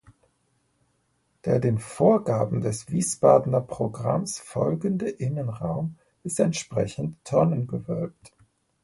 Der 1.45 1.59
den 1.59 1.77
Vorgaben 1.77 2.61
des 2.61 2.89
Wiesbadener 2.89 3.61
Programms 3.61 4.39
folgende 4.39 5.07
Innenraum 5.07 5.95
ist 6.23 6.39
entsprechend 6.39 7.23
tonnengewölbt. 7.23 8.33